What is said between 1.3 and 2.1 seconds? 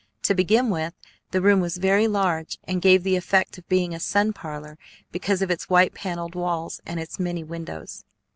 room was very